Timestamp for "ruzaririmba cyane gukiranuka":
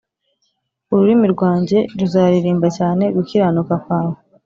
1.99-3.73